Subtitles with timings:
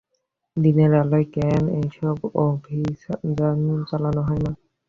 [0.57, 3.57] দিনের আলোয় কেন এসব অভিযান
[3.89, 4.51] চালানো হয় না?